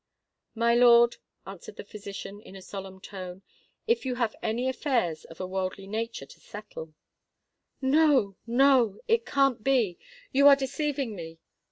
[0.55, 3.43] "My lord," answered the physician, in a solemn tone,
[3.85, 6.95] "if you have any affairs of a worldly nature to settle——"
[7.83, 9.99] "No—no: it can't be!
[10.31, 11.37] You are deceiving me!"